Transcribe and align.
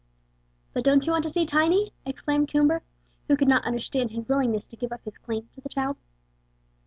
"But 0.73 0.83
don't 0.83 1.05
you 1.05 1.11
want 1.11 1.25
to 1.25 1.29
see 1.29 1.45
Tiny?" 1.45 1.93
exclaimed 2.07 2.47
Coomber, 2.47 2.81
who 3.27 3.37
could 3.37 3.47
not 3.47 3.65
understand 3.65 4.09
his 4.09 4.27
willingness 4.27 4.65
to 4.65 4.75
give 4.75 4.91
up 4.91 5.05
his 5.05 5.19
claim 5.19 5.47
to 5.53 5.61
the 5.61 5.69
child. 5.69 5.95